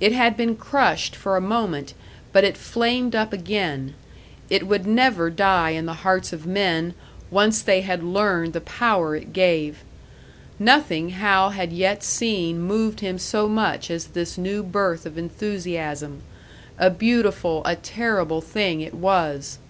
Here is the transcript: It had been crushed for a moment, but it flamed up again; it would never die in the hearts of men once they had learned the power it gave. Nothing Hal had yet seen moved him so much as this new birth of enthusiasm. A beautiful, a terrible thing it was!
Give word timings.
It 0.00 0.10
had 0.10 0.36
been 0.36 0.56
crushed 0.56 1.14
for 1.14 1.36
a 1.36 1.40
moment, 1.40 1.94
but 2.32 2.42
it 2.42 2.56
flamed 2.56 3.14
up 3.14 3.32
again; 3.32 3.94
it 4.48 4.66
would 4.66 4.84
never 4.84 5.30
die 5.30 5.70
in 5.70 5.86
the 5.86 6.02
hearts 6.02 6.32
of 6.32 6.44
men 6.44 6.92
once 7.30 7.62
they 7.62 7.82
had 7.82 8.02
learned 8.02 8.52
the 8.52 8.60
power 8.60 9.14
it 9.14 9.32
gave. 9.32 9.84
Nothing 10.58 11.10
Hal 11.10 11.50
had 11.50 11.72
yet 11.72 12.02
seen 12.02 12.60
moved 12.60 12.98
him 12.98 13.16
so 13.16 13.46
much 13.48 13.92
as 13.92 14.06
this 14.08 14.36
new 14.36 14.64
birth 14.64 15.06
of 15.06 15.16
enthusiasm. 15.16 16.22
A 16.76 16.90
beautiful, 16.90 17.62
a 17.64 17.76
terrible 17.76 18.40
thing 18.40 18.80
it 18.80 18.94
was! 18.94 19.60